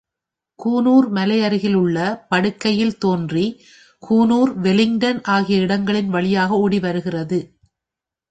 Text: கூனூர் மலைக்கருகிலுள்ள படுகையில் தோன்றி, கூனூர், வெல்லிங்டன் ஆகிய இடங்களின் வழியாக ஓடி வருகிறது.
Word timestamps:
கூனூர் 0.59 1.07
மலைக்கருகிலுள்ள 1.13 1.97
படுகையில் 2.29 2.97
தோன்றி, 2.97 3.45
கூனூர், 4.03 4.51
வெல்லிங்டன் 4.57 5.21
ஆகிய 5.27 5.59
இடங்களின் 5.59 6.09
வழியாக 6.09 6.57
ஓடி 6.57 6.79
வருகிறது. 6.79 7.39